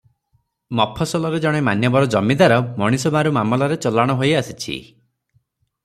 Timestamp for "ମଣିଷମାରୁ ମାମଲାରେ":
2.83-3.79